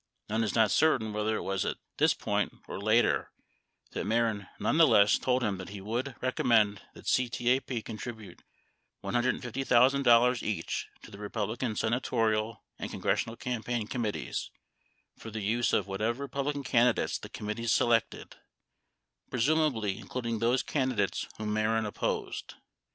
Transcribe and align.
Nunn 0.29 0.43
is 0.43 0.55
not 0.55 0.71
certain 0.71 1.13
whether 1.13 1.35
it 1.37 1.43
was 1.43 1.63
at 1.63 1.77
this 1.97 2.15
point 2.15 2.51
or 2.67 2.79
later 2.79 3.29
that 3.91 4.03
Mehren, 4.07 4.47
nonetheless, 4.59 5.19
told 5.19 5.43
him 5.43 5.59
that 5.59 5.69
he 5.69 5.79
would 5.79 6.15
rec 6.21 6.37
ommend 6.37 6.79
that 6.95 7.05
CTAPE 7.05 7.85
contribute 7.85 8.41
$150,000 9.03 10.41
each 10.41 10.87
to 11.03 11.11
the 11.11 11.19
Republican 11.19 11.75
senatorial 11.75 12.63
and 12.79 12.89
congressional 12.89 13.35
campaign 13.37 13.85
committees— 13.85 14.49
for 15.19 15.29
the 15.29 15.41
use 15.43 15.71
of 15.71 15.85
whatever 15.85 16.23
Republican 16.23 16.63
candidates 16.63 17.19
the 17.19 17.29
committees 17.29 17.71
selected, 17.71 18.37
presumably 19.29 19.99
including 19.99 20.39
those 20.39 20.63
candidates 20.63 21.27
whom 21.37 21.53
Mehren 21.53 21.85
opposed. 21.85 22.55